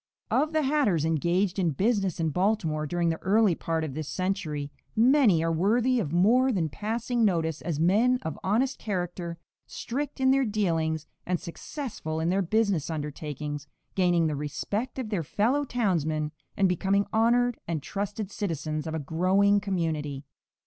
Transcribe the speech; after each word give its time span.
No. 0.31 0.39
6. 0.45 0.47
Of 0.49 0.53
the 0.53 0.61
hatters 0.63 1.05
engaged 1.05 1.59
in 1.59 1.69
business 1.73 2.19
in 2.19 2.29
Baltimore 2.31 2.87
during 2.87 3.09
the 3.09 3.21
early 3.21 3.53
part 3.53 3.83
of 3.83 3.93
this 3.93 4.07
century, 4.07 4.71
many 4.95 5.43
are 5.43 5.51
worthy 5.51 5.99
of 5.99 6.11
more 6.11 6.51
than 6.51 6.69
passing 6.69 7.23
notice 7.23 7.61
as 7.61 7.79
men 7.79 8.17
of 8.23 8.39
honest 8.43 8.79
character, 8.79 9.37
strict 9.67 10.19
in 10.19 10.31
their 10.31 10.43
dealings 10.43 11.05
and 11.23 11.39
successful 11.39 12.19
in 12.19 12.29
their 12.29 12.41
business 12.41 12.89
undertakings, 12.89 13.67
gaining 13.93 14.25
the 14.25 14.35
respect 14.35 14.97
of 14.97 15.09
their 15.09 15.21
fellow 15.21 15.63
townsmen 15.63 16.31
and 16.57 16.67
becoming 16.67 17.05
honored 17.13 17.59
and 17.67 17.83
trusted 17.83 18.31
citizens 18.31 18.87
of 18.87 18.95
a 18.95 18.99
growing 18.99 19.59
community. 19.59 20.23